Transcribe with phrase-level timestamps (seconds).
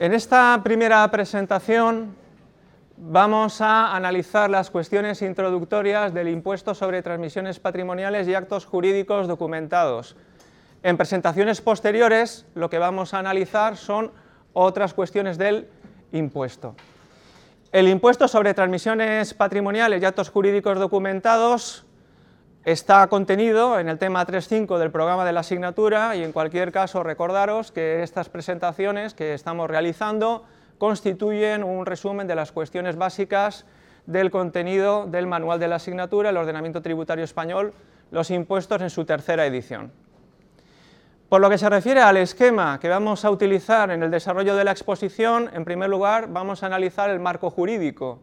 [0.00, 2.16] En esta primera presentación
[2.96, 10.16] vamos a analizar las cuestiones introductorias del impuesto sobre transmisiones patrimoniales y actos jurídicos documentados.
[10.82, 14.12] En presentaciones posteriores lo que vamos a analizar son
[14.54, 15.68] otras cuestiones del
[16.12, 16.74] impuesto.
[17.70, 21.84] El impuesto sobre transmisiones patrimoniales y actos jurídicos documentados
[22.64, 27.02] está contenido en el tema 3.5 del programa de la asignatura y en cualquier caso
[27.02, 30.44] recordaros que estas presentaciones que estamos realizando
[30.78, 33.66] constituyen un resumen de las cuestiones básicas
[34.06, 37.74] del contenido del manual de la asignatura, el ordenamiento tributario español,
[38.10, 39.92] los impuestos en su tercera edición.
[41.30, 44.64] Por lo que se refiere al esquema que vamos a utilizar en el desarrollo de
[44.64, 48.18] la exposición, en primer lugar vamos a analizar el marco jurídico.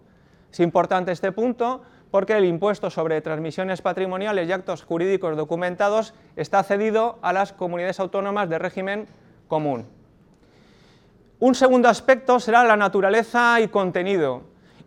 [0.52, 6.61] Es importante este punto porque el impuesto sobre transmisiones patrimoniales y actos jurídicos documentados está
[6.63, 9.08] cedido a las comunidades autónomas de régimen
[9.47, 9.88] común.
[11.39, 14.41] Un segundo aspecto será la naturaleza y contenido,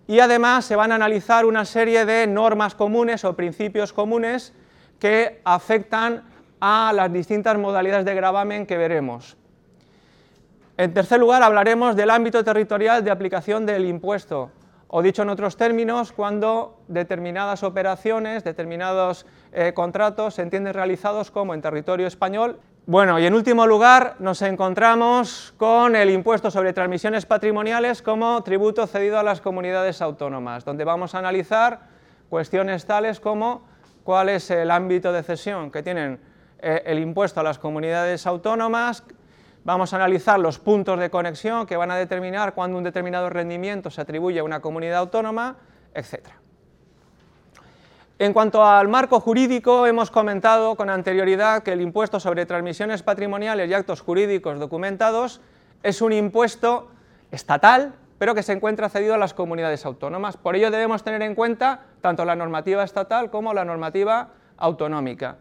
[0.06, 4.52] y además se van a analizar una serie de normas comunes o principios comunes
[4.98, 6.29] que afectan
[6.60, 9.36] a las distintas modalidades de gravamen que veremos.
[10.76, 14.50] En tercer lugar, hablaremos del ámbito territorial de aplicación del impuesto,
[14.88, 21.54] o dicho en otros términos, cuando determinadas operaciones, determinados eh, contratos se entienden realizados como
[21.54, 22.58] en territorio español.
[22.86, 28.86] Bueno, y en último lugar nos encontramos con el impuesto sobre transmisiones patrimoniales como tributo
[28.86, 31.80] cedido a las comunidades autónomas, donde vamos a analizar
[32.28, 33.62] cuestiones tales como
[34.02, 36.29] cuál es el ámbito de cesión que tienen
[36.62, 39.04] eh, el impuesto a las comunidades autónomas,
[39.62, 43.90] Vamos a analizar los puntos de conexión que van a determinar cuándo un determinado rendimiento
[43.90, 45.56] se atribuye a una comunidad autónoma,
[45.92, 46.28] etc.
[48.18, 53.68] En cuanto al marco jurídico, hemos comentado con anterioridad que el impuesto sobre transmisiones patrimoniales
[53.68, 55.42] y actos jurídicos documentados
[55.82, 56.88] es un impuesto
[57.30, 60.38] estatal, pero que se encuentra cedido a las comunidades autónomas.
[60.38, 65.36] Por ello debemos tener en cuenta tanto la normativa estatal como la normativa autonómica.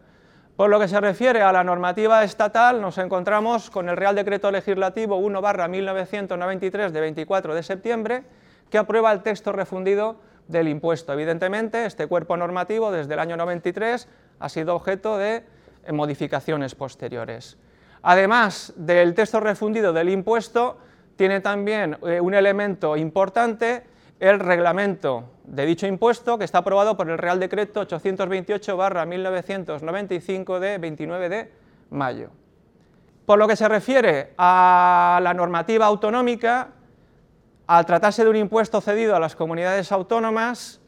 [0.56, 4.50] Por lo que se refiere a la normativa estatal, nos encontramos con el Real Decreto
[4.50, 8.24] Legislativo 1 1993 de 24 de septiembre,
[8.68, 11.12] que aprueba el texto refundido del impuesto.
[11.12, 15.44] Evidentemente, este cuerpo normativo desde el año 93 ha sido objeto de
[15.92, 17.56] modificaciones posteriores.
[18.02, 20.78] Además del texto refundido del impuesto,
[21.16, 23.84] tiene también eh, un elemento importante
[24.20, 31.28] el reglamento de dicho impuesto que está aprobado por el Real Decreto 828-1995 de 29
[31.28, 31.52] de
[31.90, 32.30] mayo.
[33.24, 36.68] Por lo que se refiere a la normativa autonómica,
[37.66, 40.82] al tratarse de un impuesto cedido a las comunidades autónomas,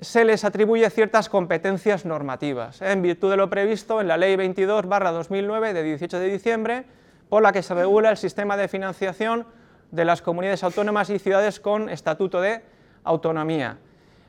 [0.00, 5.74] se les atribuye ciertas competencias normativas, en virtud de lo previsto en la Ley 22-2009
[5.74, 6.86] de 18 de diciembre,
[7.28, 9.44] por la que se regula el sistema de financiación
[9.90, 12.62] de las comunidades autónomas y ciudades con estatuto de
[13.04, 13.78] autonomía.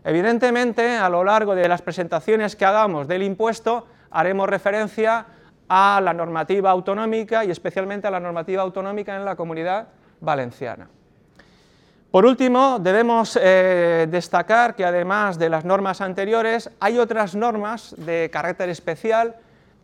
[0.03, 5.25] Evidentemente, a lo largo de las presentaciones que hagamos del impuesto, haremos referencia
[5.69, 9.87] a la normativa autonómica y especialmente a la normativa autonómica en la comunidad
[10.19, 10.89] valenciana.
[12.11, 18.29] Por último, debemos eh, destacar que además de las normas anteriores, hay otras normas de
[18.29, 19.35] carácter especial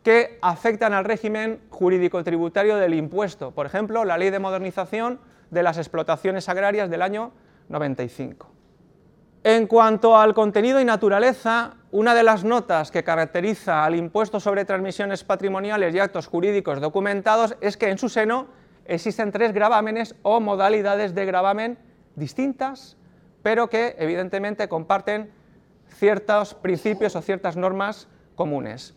[0.03, 3.51] que afectan al régimen jurídico tributario del impuesto.
[3.51, 7.31] Por ejemplo, la Ley de Modernización de las explotaciones agrarias del año
[7.69, 8.51] 95.
[9.43, 14.65] En cuanto al contenido y naturaleza, una de las notas que caracteriza al impuesto sobre
[14.65, 18.47] transmisiones patrimoniales y actos jurídicos documentados es que en su seno
[18.85, 21.77] existen tres gravámenes o modalidades de gravamen
[22.15, 22.97] distintas,
[23.41, 25.31] pero que evidentemente comparten
[25.87, 28.95] ciertos principios o ciertas normas comunes.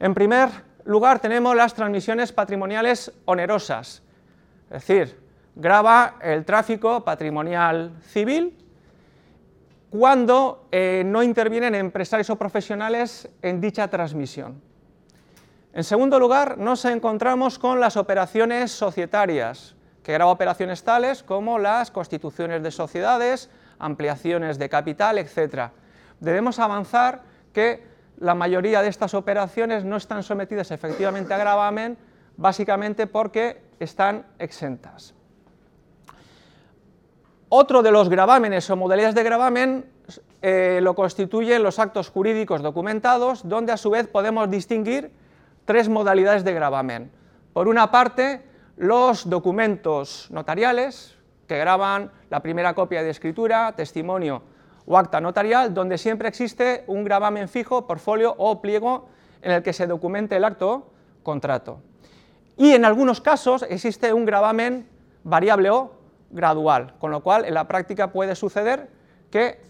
[0.00, 0.50] En primer
[0.84, 4.02] lugar tenemos las transmisiones patrimoniales onerosas,
[4.70, 5.21] es decir,
[5.54, 8.56] graba el tráfico patrimonial civil
[9.90, 14.62] cuando eh, no intervienen empresarios o profesionales en dicha transmisión.
[15.74, 21.90] En segundo lugar, nos encontramos con las operaciones societarias, que graba operaciones tales como las
[21.90, 25.70] constituciones de sociedades, ampliaciones de capital, etc.
[26.20, 27.22] Debemos avanzar
[27.52, 27.84] que
[28.18, 31.98] la mayoría de estas operaciones no están sometidas efectivamente a gravamen,
[32.36, 35.14] básicamente porque están exentas.
[37.54, 39.84] Otro de los gravámenes o modalidades de gravamen
[40.40, 45.12] eh, lo constituyen los actos jurídicos documentados, donde a su vez podemos distinguir
[45.66, 47.12] tres modalidades de gravamen.
[47.52, 48.40] Por una parte,
[48.78, 51.14] los documentos notariales
[51.46, 54.42] que graban la primera copia de escritura, testimonio
[54.86, 59.10] o acta notarial, donde siempre existe un gravamen fijo, portfolio o pliego
[59.42, 60.90] en el que se documente el acto
[61.22, 61.80] contrato.
[62.56, 64.88] Y en algunos casos existe un gravamen
[65.22, 66.01] variable o
[66.32, 68.90] gradual, con lo cual en la práctica puede suceder
[69.30, 69.60] que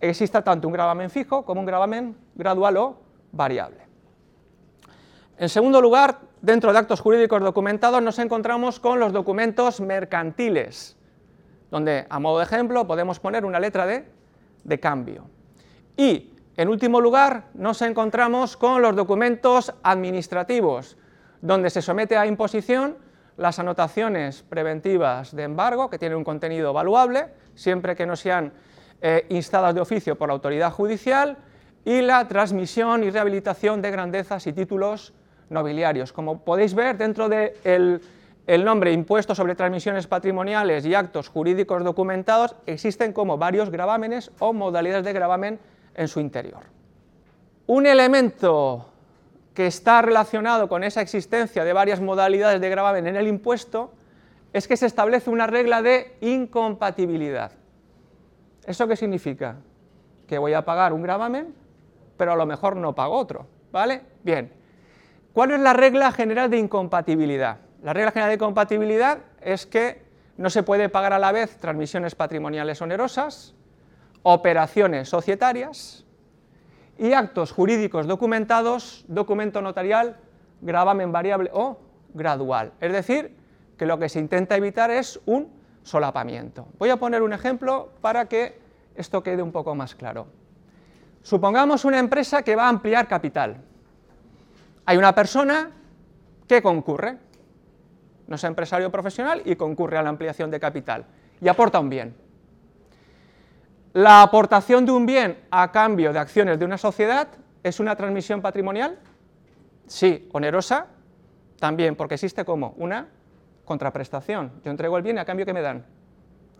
[0.00, 2.98] exista tanto un gravamen fijo como un gravamen gradual o
[3.32, 3.88] variable.
[5.38, 10.96] En segundo lugar, dentro de actos jurídicos documentados nos encontramos con los documentos mercantiles,
[11.70, 14.08] donde a modo de ejemplo podemos poner una letra de,
[14.64, 15.24] de cambio.
[15.96, 20.96] Y en último lugar nos encontramos con los documentos administrativos,
[21.40, 22.96] donde se somete a imposición
[23.38, 28.52] las anotaciones preventivas de embargo, que tienen un contenido valuable, siempre que no sean
[29.00, 31.38] eh, instadas de oficio por la autoridad judicial,
[31.84, 35.14] y la transmisión y rehabilitación de grandezas y títulos
[35.48, 36.12] nobiliarios.
[36.12, 38.02] Como podéis ver, dentro del
[38.46, 44.52] el nombre impuesto sobre transmisiones patrimoniales y actos jurídicos documentados, existen como varios gravámenes o
[44.52, 45.60] modalidades de gravamen
[45.94, 46.62] en su interior.
[47.66, 48.88] Un elemento
[49.58, 53.92] que está relacionado con esa existencia de varias modalidades de gravamen en el impuesto
[54.52, 57.50] es que se establece una regla de incompatibilidad.
[58.64, 59.56] ¿Eso qué significa?
[60.28, 61.56] Que voy a pagar un gravamen,
[62.16, 64.02] pero a lo mejor no pago otro, ¿vale?
[64.22, 64.52] Bien.
[65.32, 67.56] ¿Cuál es la regla general de incompatibilidad?
[67.82, 70.04] La regla general de incompatibilidad es que
[70.36, 73.56] no se puede pagar a la vez transmisiones patrimoniales onerosas,
[74.22, 76.04] operaciones societarias
[76.98, 80.16] y actos jurídicos documentados, documento notarial,
[80.60, 81.78] gravamen variable o
[82.12, 82.72] gradual.
[82.80, 83.36] Es decir,
[83.76, 85.48] que lo que se intenta evitar es un
[85.82, 86.66] solapamiento.
[86.78, 88.58] Voy a poner un ejemplo para que
[88.96, 90.26] esto quede un poco más claro.
[91.22, 93.58] Supongamos una empresa que va a ampliar capital.
[94.84, 95.70] Hay una persona
[96.46, 97.18] que concurre,
[98.26, 101.06] no es empresario profesional y concurre a la ampliación de capital
[101.40, 102.27] y aporta un bien.
[103.92, 107.28] La aportación de un bien a cambio de acciones de una sociedad
[107.62, 108.98] es una transmisión patrimonial,
[109.86, 110.86] sí, onerosa,
[111.58, 113.08] también, porque existe como una
[113.64, 114.60] contraprestación.
[114.64, 115.84] Yo entrego el bien a cambio que me dan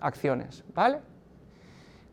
[0.00, 1.00] acciones, ¿vale?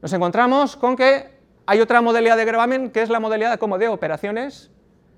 [0.02, 1.36] Nos encontramos con que
[1.66, 4.72] hay otra modalidad de gravamen que es la modalidad como de operaciones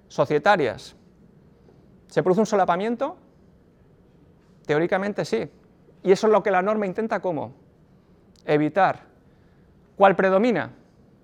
[0.08, 0.96] societarias.
[2.08, 3.18] ¿Se produce un solapamiento?
[4.66, 5.50] Teóricamente sí.
[6.04, 7.54] Y eso es lo que la norma intenta como
[8.46, 9.07] evitar.
[9.98, 10.70] ¿Cuál predomina?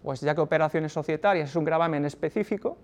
[0.01, 2.75] Pues ya que operaciones societarias es un gravamen específico,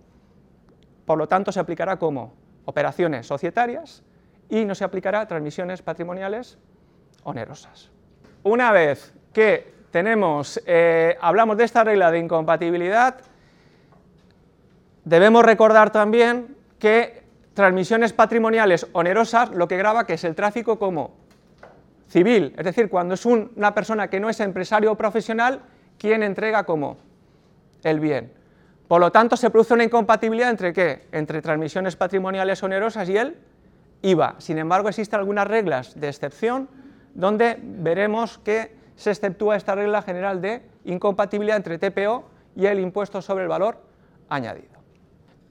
[1.03, 4.03] por lo tanto se aplicará como operaciones societarias
[4.49, 6.59] y no se aplicará transmisiones patrimoniales
[7.23, 7.89] onerosas.
[8.43, 13.15] Una vez que tenemos, eh, hablamos de esta regla de incompatibilidad,
[15.03, 17.23] debemos recordar también que
[17.55, 21.15] transmisiones patrimoniales onerosas lo que graba que es el tráfico como
[22.07, 25.61] civil, es decir, cuando es una persona que no es empresario o profesional
[25.99, 26.97] quien entrega como
[27.83, 28.31] el bien.
[28.87, 31.07] Por lo tanto, se produce una incompatibilidad entre qué?
[31.11, 33.37] Entre transmisiones patrimoniales onerosas y el
[34.01, 34.35] IVA.
[34.39, 36.67] Sin embargo, existen algunas reglas de excepción
[37.13, 42.25] donde veremos que se exceptúa esta regla general de incompatibilidad entre TPO
[42.55, 43.77] y el impuesto sobre el valor
[44.27, 44.79] añadido.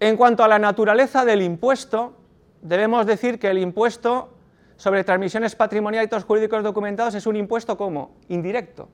[0.00, 2.14] En cuanto a la naturaleza del impuesto,
[2.62, 4.34] debemos decir que el impuesto
[4.76, 8.88] sobre transmisiones patrimoniales y jurídicos documentados es un impuesto como indirecto.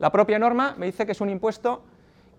[0.00, 1.82] La propia norma me dice que es un impuesto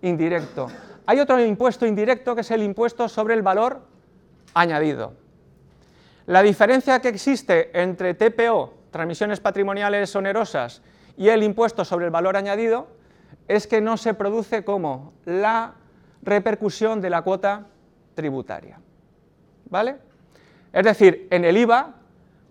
[0.01, 0.67] indirecto.
[1.05, 3.83] Hay otro impuesto indirecto que es el impuesto sobre el valor
[4.55, 5.13] añadido.
[6.25, 10.81] La diferencia que existe entre TPO, transmisiones patrimoniales onerosas,
[11.17, 12.87] y el impuesto sobre el valor añadido
[13.47, 15.75] es que no se produce como la
[16.23, 17.67] repercusión de la cuota
[18.15, 18.79] tributaria.
[19.69, 19.97] ¿Vale?
[20.73, 21.93] Es decir, en el IVA,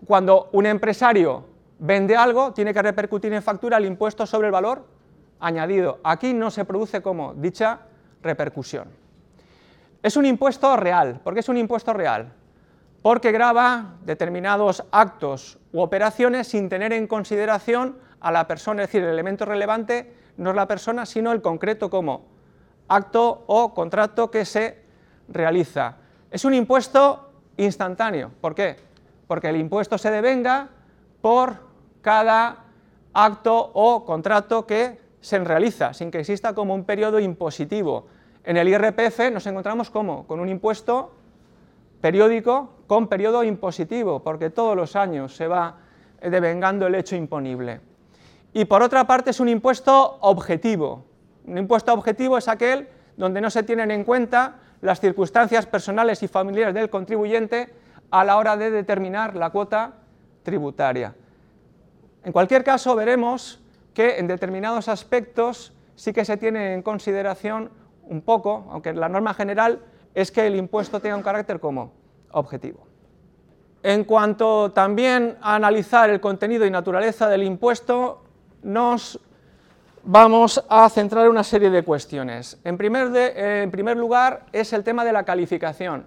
[0.06, 1.46] cuando un empresario
[1.80, 4.99] vende algo, tiene que repercutir en factura el impuesto sobre el valor
[5.40, 5.98] añadido.
[6.04, 7.80] Aquí no se produce como dicha
[8.22, 8.88] repercusión.
[10.02, 11.20] Es un impuesto real.
[11.22, 12.32] ¿Por qué es un impuesto real?
[13.02, 19.02] porque graba determinados actos u operaciones sin tener en consideración a la persona, es decir,
[19.02, 22.26] el elemento relevante no es la persona, sino el concreto como
[22.88, 24.82] acto o contrato que se
[25.28, 25.96] realiza.
[26.30, 28.76] Es un impuesto instantáneo, ¿por qué?
[29.26, 30.68] Porque el impuesto se devenga
[31.22, 31.68] por
[32.02, 32.64] cada
[33.14, 38.06] acto o contrato que se realiza, sin que exista como un periodo impositivo.
[38.44, 41.12] En el IRPF nos encontramos como con un impuesto
[42.00, 45.76] periódico con periodo impositivo, porque todos los años se va
[46.22, 47.80] devengando el hecho imponible.
[48.52, 51.04] Y por otra parte es un impuesto objetivo.
[51.46, 56.28] Un impuesto objetivo es aquel donde no se tienen en cuenta las circunstancias personales y
[56.28, 57.72] familiares del contribuyente
[58.10, 59.92] a la hora de determinar la cuota
[60.42, 61.14] tributaria.
[62.24, 63.59] En cualquier caso, veremos
[63.94, 67.70] que en determinados aspectos sí que se tiene en consideración
[68.04, 69.80] un poco, aunque la norma general
[70.14, 71.92] es que el impuesto tenga un carácter como
[72.32, 72.86] objetivo.
[73.82, 78.22] En cuanto también a analizar el contenido y naturaleza del impuesto,
[78.62, 79.20] nos
[80.02, 82.58] vamos a centrar en una serie de cuestiones.
[82.64, 86.06] En primer, lugar es el tema de la calificación.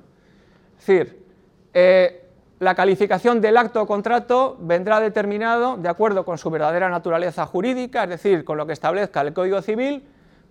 [0.78, 1.26] Es decir,
[1.74, 2.23] eh,
[2.64, 8.04] la calificación del acto o contrato vendrá determinado de acuerdo con su verdadera naturaleza jurídica,
[8.04, 10.04] es decir, con lo que establezca el Código Civil,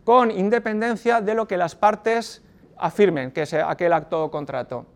[0.04, 2.42] con independencia de lo que las partes
[2.76, 4.86] afirmen que es aquel acto o contrato.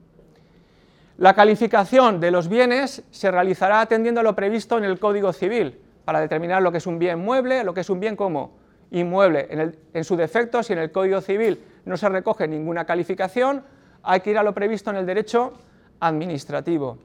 [1.18, 5.80] La calificación de los bienes se realizará atendiendo a lo previsto en el Código Civil,
[6.04, 8.52] para determinar lo que es un bien mueble, lo que es un bien como
[8.90, 9.46] inmueble.
[9.50, 13.64] En, en su defecto, si en el Código Civil no se recoge ninguna calificación,
[14.02, 15.54] hay que ir a lo previsto en el derecho
[16.00, 16.98] administrativo.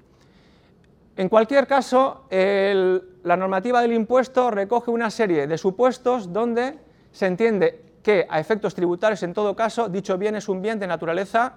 [1.18, 6.80] En cualquier caso, la normativa del impuesto recoge una serie de supuestos donde
[7.12, 10.88] se entiende que a efectos tributarios, en todo caso, dicho bien es un bien de
[10.88, 11.56] naturaleza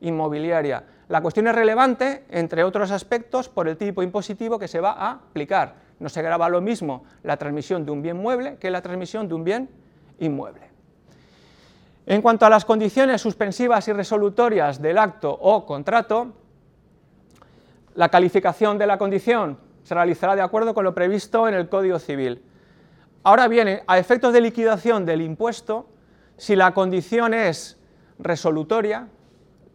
[0.00, 0.84] inmobiliaria.
[1.08, 5.12] La cuestión es relevante, entre otros aspectos, por el tipo impositivo que se va a
[5.12, 5.74] aplicar.
[6.00, 9.34] No se graba lo mismo la transmisión de un bien mueble que la transmisión de
[9.34, 9.70] un bien
[10.18, 10.68] inmueble.
[12.06, 16.32] En cuanto a las condiciones suspensivas y resolutorias del acto o contrato,
[17.96, 21.98] la calificación de la condición se realizará de acuerdo con lo previsto en el Código
[21.98, 22.42] Civil.
[23.22, 25.88] Ahora bien, a efectos de liquidación del impuesto,
[26.36, 27.78] si la condición es
[28.18, 29.08] resolutoria,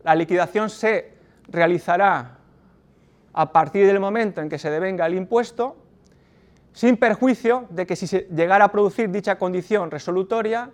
[0.03, 1.13] la liquidación se
[1.47, 2.37] realizará
[3.33, 5.75] a partir del momento en que se devenga el impuesto,
[6.73, 10.69] sin perjuicio de que si se llegara a producir dicha condición resolutoria,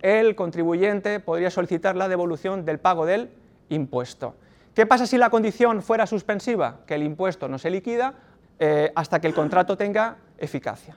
[0.00, 3.30] el contribuyente podría solicitar la devolución del pago del
[3.68, 4.34] impuesto.
[4.74, 6.80] ¿Qué pasa si la condición fuera suspensiva?
[6.86, 8.14] Que el impuesto no se liquida
[8.58, 10.96] eh, hasta que el contrato tenga eficacia.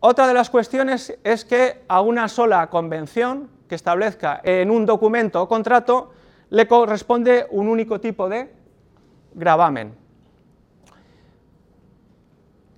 [0.00, 5.42] Otra de las cuestiones es que a una sola convención que establezca en un documento
[5.42, 6.12] o contrato
[6.50, 8.54] le corresponde un único tipo de
[9.34, 9.94] gravamen.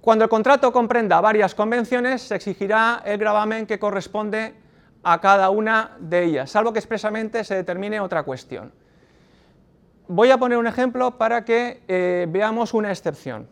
[0.00, 4.54] Cuando el contrato comprenda varias convenciones, se exigirá el gravamen que corresponde
[5.02, 8.72] a cada una de ellas, salvo que expresamente se determine otra cuestión.
[10.08, 13.48] Voy a poner un ejemplo para que eh, veamos una excepción.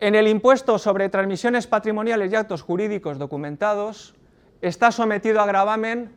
[0.00, 4.14] En el impuesto sobre transmisiones patrimoniales y actos jurídicos documentados
[4.60, 6.12] está sometido a gravamen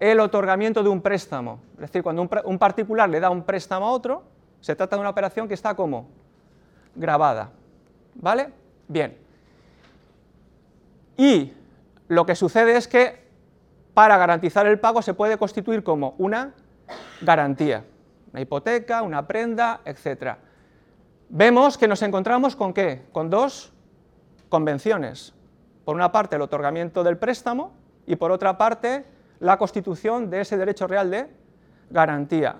[0.00, 1.60] el otorgamiento de un préstamo.
[1.74, 4.24] Es decir, cuando un, particular le da un préstamo a otro,
[4.60, 6.08] se trata de una operación que está como
[6.94, 7.52] grabada.
[8.14, 8.50] ¿Vale?
[8.88, 9.16] Bien.
[11.16, 11.52] Y
[12.08, 13.22] lo que sucede es que
[13.94, 16.52] para garantizar el pago se puede constituir como una
[17.20, 17.84] garantía,
[18.32, 20.36] una hipoteca, una prenda, etc.
[21.28, 23.02] Vemos que nos encontramos con qué?
[23.12, 23.72] Con dos
[24.48, 25.34] convenciones.
[25.84, 27.72] Por una parte el otorgamiento del préstamo
[28.06, 29.04] y por otra parte
[29.40, 31.28] la constitución de ese derecho real de
[31.90, 32.56] garantía.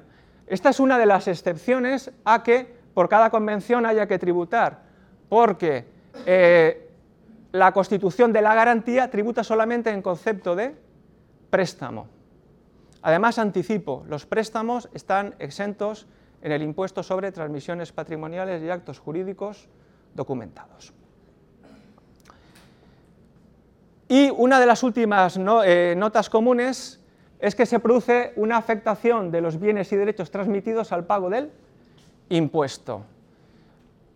[0.47, 4.83] Esta es una de las excepciones a que por cada convención haya que tributar,
[5.29, 5.87] porque
[6.26, 6.91] eh,
[7.52, 10.75] la constitución de la garantía tributa solamente en concepto de
[11.50, 12.09] préstamo.
[13.02, 16.06] Además, anticipo, los préstamos están exentos
[16.40, 19.68] en el impuesto sobre transmisiones patrimoniales y actos jurídicos
[20.14, 20.92] documentados.
[24.09, 27.00] Y una de las últimas eh, notas comunes
[27.40, 31.50] es que se produce una afectación de los bienes y derechos transmitidos al pago del
[32.28, 33.04] impuesto.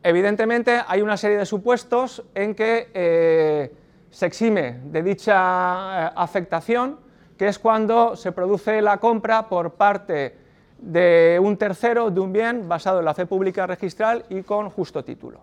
[0.02, 3.74] Evidentemente hay una serie de supuestos en que eh,
[4.10, 7.05] se exime de dicha eh, afectación
[7.36, 10.36] que es cuando se produce la compra por parte
[10.78, 15.04] de un tercero de un bien basado en la fe pública registral y con justo
[15.04, 15.40] título.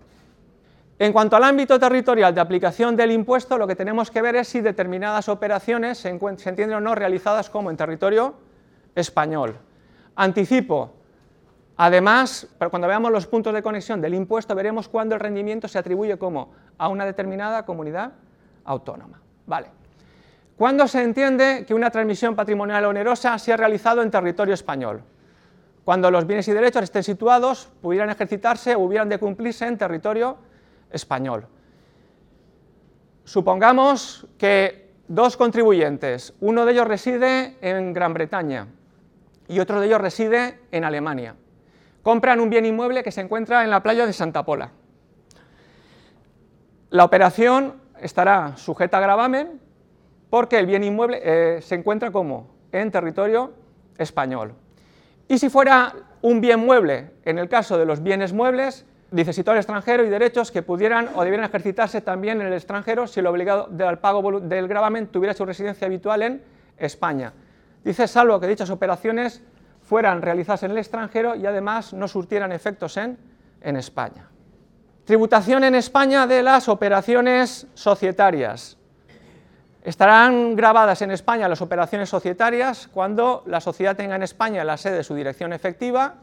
[1.00, 4.48] En cuanto al ámbito territorial de aplicación del impuesto, lo que tenemos que ver es
[4.48, 8.36] si determinadas operaciones se, entienden o no realizadas como en territorio
[8.96, 9.56] español.
[10.16, 10.94] Anticipo,
[11.78, 16.18] además, cuando veamos los puntos de conexión del impuesto, veremos cuándo el rendimiento se atribuye
[16.18, 18.14] como a una determinada comunidad
[18.64, 19.20] autónoma.
[19.48, 19.83] Vale.
[20.58, 25.04] ¿Cuándo se entiende que una transmisión patrimonial onerosa se ha realizado en territorio español?
[25.84, 30.38] Cuando los bienes y derechos estén situados, pudieran ejercitarse o hubieran de cumplirse en territorio
[30.92, 31.48] español.
[33.26, 38.68] Supongamos que dos contribuyentes, uno de ellos reside en Gran Bretaña
[39.48, 41.36] y otro de ellos reside en Alemania,
[42.02, 44.72] compran un bien inmueble que se encuentra en la playa de Santa Pola.
[46.92, 49.60] La operación estará sujeta a gravamen
[50.34, 53.54] porque el bien inmueble eh, se encuentra como en territorio
[54.00, 54.56] español.
[55.28, 59.60] Y si fuera un bien mueble, en el caso de los bienes muebles, dice situado
[59.60, 63.68] extranjero y derechos que pudieran o debieran ejercitarse también en el extranjero si el obligado
[63.68, 66.44] del pago del gravamen tuviera su residencia habitual en
[66.78, 67.32] España.
[67.84, 69.44] Dice salvo que dichas operaciones
[69.84, 73.20] fueran realizadas en el extranjero y además no surtieran efectos en,
[73.62, 74.30] en España.
[75.06, 78.80] Tributación en España de las operaciones societarias.
[79.84, 84.96] Estarán grabadas en España las operaciones societarias cuando la sociedad tenga en España la sede
[84.96, 86.16] de su dirección efectiva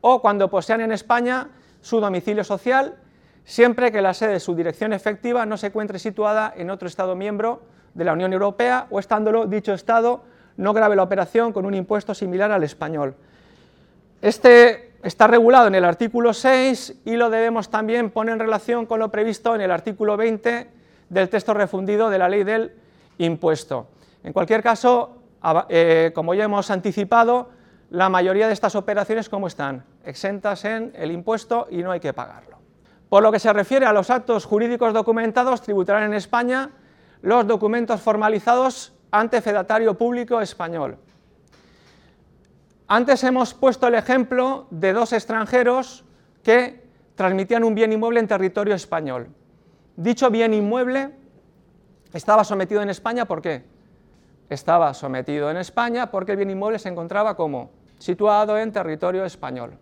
[0.00, 1.48] o cuando posean en España
[1.82, 2.96] su domicilio social,
[3.44, 7.14] siempre que la sede de su dirección efectiva no se encuentre situada en otro Estado
[7.14, 7.60] miembro
[7.92, 10.24] de la Unión Europea o estándolo dicho Estado
[10.56, 13.14] no grave la operación con un impuesto similar al español.
[14.22, 19.00] Este está regulado en el artículo 6 y lo debemos también poner en relación con
[19.00, 20.70] lo previsto en el artículo 20
[21.10, 22.72] del texto refundido de la ley del
[23.18, 23.88] impuesto.
[24.22, 25.22] En cualquier caso,
[25.68, 27.50] eh, como ya hemos anticipado,
[27.90, 29.84] la mayoría de estas operaciones, ¿cómo están?
[30.04, 32.58] Exentas en el impuesto y no hay que pagarlo.
[33.08, 36.70] Por lo que se refiere a los actos jurídicos documentados, tributarán en España
[37.20, 40.96] los documentos formalizados ante fedatario público español.
[42.88, 46.04] Antes hemos puesto el ejemplo de dos extranjeros
[46.42, 46.82] que
[47.14, 49.28] transmitían un bien inmueble en territorio español.
[49.96, 51.10] Dicho bien inmueble
[52.12, 53.64] estaba sometido en España, ¿por qué?
[54.48, 59.78] Estaba sometido en España porque el bien inmueble se encontraba como situado en territorio español.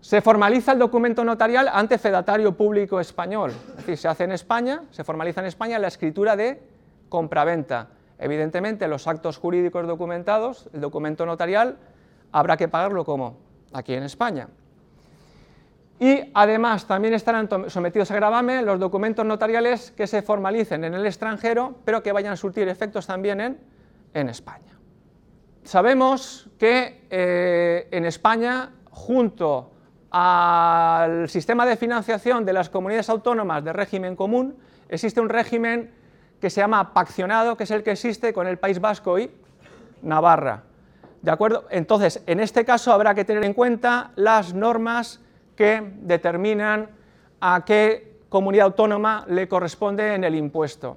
[0.00, 4.82] Se formaliza el documento notarial ante fedatario público español, es decir, se hace en España,
[4.90, 6.62] se formaliza en España la escritura de
[7.08, 7.88] compraventa.
[8.18, 11.76] Evidentemente, los actos jurídicos documentados, el documento notarial,
[12.32, 13.36] habrá que pagarlo como
[13.72, 14.48] aquí en España.
[16.00, 21.04] Y además también estarán sometidos a gravamen los documentos notariales que se formalicen en el
[21.04, 23.60] extranjero, pero que vayan a surtir efectos también en,
[24.14, 24.78] en España.
[25.62, 29.72] Sabemos que eh, en España, junto
[30.10, 34.56] al sistema de financiación de las comunidades autónomas de régimen común,
[34.88, 35.92] existe un régimen
[36.40, 39.30] que se llama paccionado, que es el que existe con el País Vasco y
[40.00, 40.62] Navarra.
[41.20, 41.66] ¿De acuerdo?
[41.70, 45.20] Entonces, en este caso habrá que tener en cuenta las normas
[45.60, 46.88] que determinan
[47.38, 50.96] a qué comunidad autónoma le corresponde en el impuesto.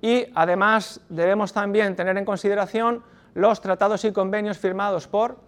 [0.00, 3.02] Y además debemos también tener en consideración
[3.34, 5.38] los tratados y convenios firmados por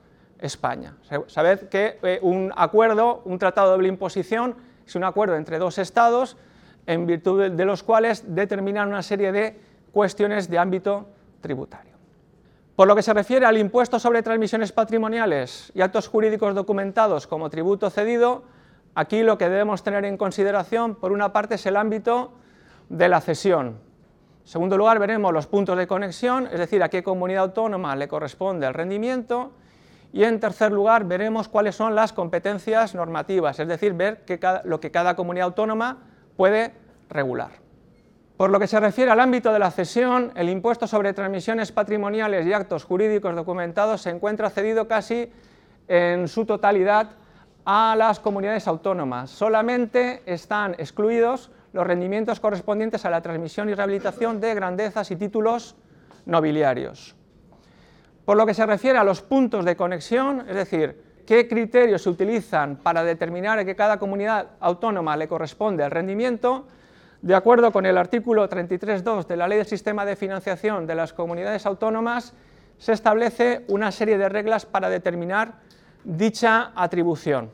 [0.40, 0.96] España.
[1.28, 5.78] Sabed que eh, un acuerdo, un tratado de doble imposición, es un acuerdo entre dos
[5.78, 6.36] estados
[6.84, 9.56] en virtud de los cuales determinan una serie de
[9.92, 11.06] cuestiones de ámbito
[11.40, 11.87] tributario.
[12.78, 17.50] Por lo que se refiere al impuesto sobre transmisiones patrimoniales y actos jurídicos documentados como
[17.50, 18.44] tributo cedido,
[18.94, 22.34] aquí lo que debemos tener en consideración, por una parte, es el ámbito
[22.88, 23.80] de la cesión.
[24.42, 28.06] En segundo lugar, veremos los puntos de conexión, es decir, a qué comunidad autónoma le
[28.06, 29.50] corresponde el rendimiento,
[30.12, 34.24] y en tercer lugar, veremos cuáles son las competencias normativas, es decir, ver
[34.62, 35.98] lo que cada comunidad autónoma
[36.36, 36.74] puede
[37.08, 37.50] regular.
[38.38, 42.46] Por lo que se refiere al ámbito de la cesión, el impuesto sobre transmisiones patrimoniales
[42.46, 45.28] y actos jurídicos documentados se encuentra cedido casi
[45.88, 47.10] en su totalidad
[47.64, 49.30] a las comunidades autónomas.
[49.30, 55.74] Solamente están excluidos los rendimientos correspondientes a la transmisión y rehabilitación de grandezas y títulos
[56.24, 57.16] nobiliarios.
[58.24, 62.10] Por lo que se refiere a los puntos de conexión, es decir, qué criterios se
[62.10, 66.68] utilizan para determinar a que cada comunidad autónoma le corresponde el rendimiento,
[67.22, 71.12] de acuerdo con el artículo 33.2 de la Ley del Sistema de Financiación de las
[71.12, 72.32] Comunidades Autónomas,
[72.78, 75.54] se establece una serie de reglas para determinar
[76.04, 77.50] dicha atribución.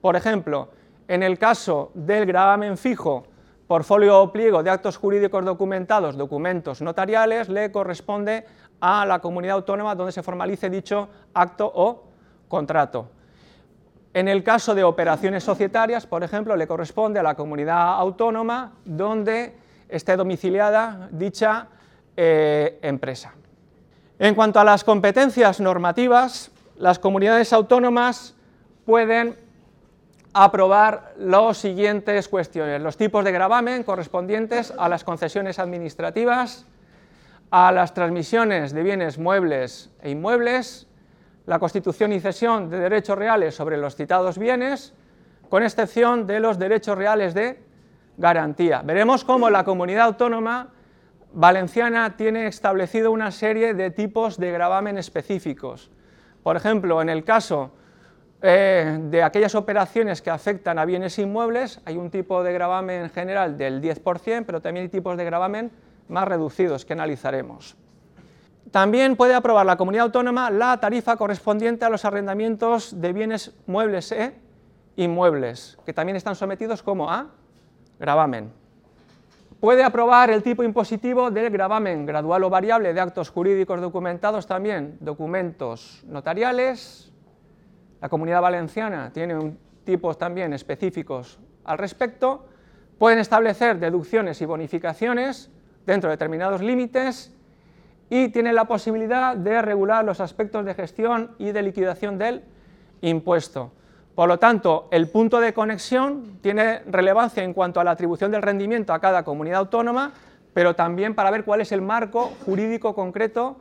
[0.00, 0.70] Por ejemplo,
[1.08, 3.26] en el caso del gravamen fijo,
[3.66, 8.46] portfolio o pliego de actos jurídicos documentados, documentos notariales, le corresponde
[8.80, 12.04] a la comunidad autónoma donde se formalice dicho acto o
[12.48, 13.10] contrato.
[14.14, 19.56] En el caso de operaciones societarias, por ejemplo, le corresponde a la comunidad autónoma donde
[19.88, 21.68] esté domiciliada dicha
[22.16, 23.34] eh, empresa.
[24.18, 28.34] En cuanto a las competencias normativas, las comunidades autónomas
[28.84, 29.36] pueden
[30.34, 32.80] aprobar las siguientes cuestiones.
[32.82, 36.66] Los tipos de gravamen correspondientes a las concesiones administrativas,
[37.50, 40.86] a las transmisiones de bienes muebles e inmuebles,
[41.46, 44.94] la constitución y cesión de derechos reales sobre los citados bienes,
[45.48, 47.60] con excepción de los derechos reales de
[48.16, 48.82] garantía.
[48.82, 50.68] Veremos cómo la comunidad autónoma
[51.32, 55.90] valenciana tiene establecido una serie de tipos de gravamen específicos.
[56.42, 57.72] Por ejemplo, en el caso
[58.42, 63.56] eh, de aquellas operaciones que afectan a bienes inmuebles, hay un tipo de gravamen general
[63.56, 65.70] del 10%, pero también hay tipos de gravamen
[66.08, 67.76] más reducidos que analizaremos.
[68.72, 74.10] También puede aprobar la comunidad autónoma la tarifa correspondiente a los arrendamientos de bienes muebles
[74.12, 74.34] e
[74.96, 77.26] inmuebles, que también están sometidos como a
[78.00, 78.50] gravamen.
[79.60, 84.96] Puede aprobar el tipo impositivo del gravamen gradual o variable de actos jurídicos documentados también,
[85.00, 87.12] documentos notariales.
[88.00, 89.54] La comunidad valenciana tiene
[89.84, 92.46] tipos también específicos al respecto.
[92.98, 95.50] Pueden establecer deducciones y bonificaciones
[95.84, 97.36] dentro de determinados límites
[98.14, 102.44] y tiene la posibilidad de regular los aspectos de gestión y de liquidación del
[103.00, 103.72] impuesto.
[104.14, 108.42] Por lo tanto, el punto de conexión tiene relevancia en cuanto a la atribución del
[108.42, 110.12] rendimiento a cada comunidad autónoma,
[110.52, 113.56] pero también para ver cuál es el marco jurídico concreto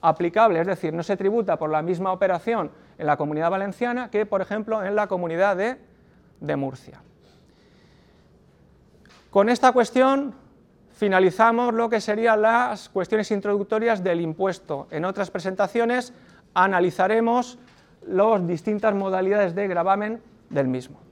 [0.00, 4.24] aplicable, es decir, no se tributa por la misma operación en la comunidad valenciana que,
[4.24, 7.00] por ejemplo, en la comunidad de, Murcia.
[9.30, 10.45] Con esta cuestión
[10.96, 14.88] finalizamos lo que serían las cuestiones introductorias del impuesto.
[14.90, 16.12] En otras presentaciones
[16.54, 17.58] analizaremos
[18.06, 21.05] las distintas modalidades de gravamen del mismo.